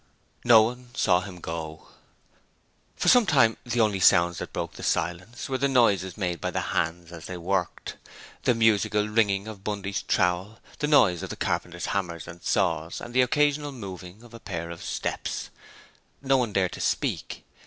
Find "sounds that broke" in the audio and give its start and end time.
3.99-4.73